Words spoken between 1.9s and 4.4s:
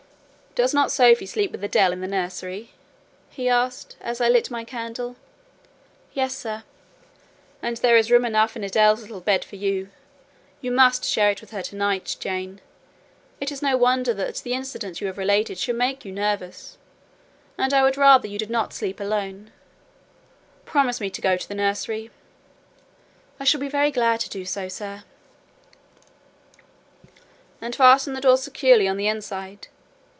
in the nursery?" he asked, as I